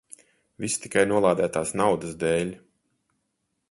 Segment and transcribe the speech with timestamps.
[0.65, 2.59] Viss tikai nolādētās naudas dēļ.